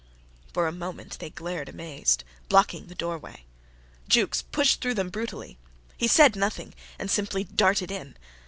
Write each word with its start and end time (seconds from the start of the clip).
For 0.51 0.65
a 0.65 0.71
moment 0.71 1.19
they 1.19 1.29
glared 1.29 1.69
amazed, 1.69 2.23
blocking 2.49 2.87
the 2.87 2.95
doorway. 2.95 3.45
Jukes 4.07 4.41
pushed 4.41 4.81
through 4.81 4.95
them 4.95 5.11
brutally. 5.11 5.59
He 5.95 6.07
said 6.07 6.35
nothing, 6.35 6.73
and 6.97 7.11
simply 7.11 7.43
darted 7.43 7.91
in. 7.91 8.17